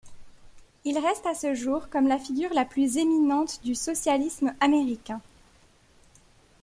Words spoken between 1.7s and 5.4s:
comme la figure la plus éminente du socialisme américain.